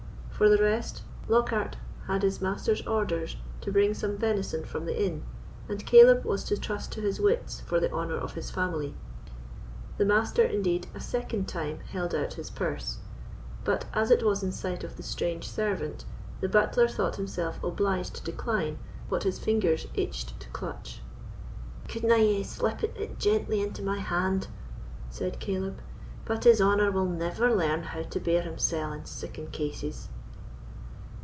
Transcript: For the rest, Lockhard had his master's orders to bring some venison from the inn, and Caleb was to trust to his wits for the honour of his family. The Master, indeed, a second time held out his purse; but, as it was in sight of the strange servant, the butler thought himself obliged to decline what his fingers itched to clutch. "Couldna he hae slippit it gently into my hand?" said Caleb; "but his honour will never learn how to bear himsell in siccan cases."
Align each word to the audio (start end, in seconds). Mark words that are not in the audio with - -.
For 0.41 0.49
the 0.49 0.57
rest, 0.57 1.03
Lockhard 1.29 1.75
had 2.07 2.23
his 2.23 2.41
master's 2.41 2.81
orders 2.87 3.35
to 3.61 3.71
bring 3.71 3.93
some 3.93 4.17
venison 4.17 4.65
from 4.65 4.87
the 4.87 4.99
inn, 4.99 5.21
and 5.69 5.85
Caleb 5.85 6.25
was 6.25 6.43
to 6.45 6.57
trust 6.57 6.91
to 6.93 7.01
his 7.01 7.19
wits 7.19 7.59
for 7.59 7.79
the 7.79 7.91
honour 7.91 8.15
of 8.17 8.33
his 8.33 8.49
family. 8.49 8.95
The 9.99 10.05
Master, 10.05 10.41
indeed, 10.41 10.87
a 10.95 10.99
second 10.99 11.47
time 11.47 11.81
held 11.81 12.15
out 12.15 12.33
his 12.33 12.49
purse; 12.49 12.97
but, 13.63 13.85
as 13.93 14.09
it 14.09 14.23
was 14.23 14.41
in 14.41 14.51
sight 14.51 14.83
of 14.83 14.97
the 14.97 15.03
strange 15.03 15.47
servant, 15.47 16.05
the 16.39 16.49
butler 16.49 16.87
thought 16.87 17.17
himself 17.17 17.63
obliged 17.63 18.15
to 18.15 18.23
decline 18.23 18.79
what 19.09 19.21
his 19.21 19.37
fingers 19.37 19.85
itched 19.93 20.39
to 20.39 20.49
clutch. 20.49 21.01
"Couldna 21.87 22.17
he 22.17 22.37
hae 22.37 22.43
slippit 22.43 22.97
it 22.97 23.19
gently 23.19 23.61
into 23.61 23.83
my 23.83 23.99
hand?" 23.99 24.47
said 25.11 25.39
Caleb; 25.39 25.81
"but 26.25 26.45
his 26.45 26.59
honour 26.59 26.89
will 26.91 27.05
never 27.05 27.53
learn 27.55 27.83
how 27.83 28.01
to 28.01 28.19
bear 28.19 28.41
himsell 28.41 28.91
in 28.91 29.05
siccan 29.05 29.45
cases." 29.51 30.07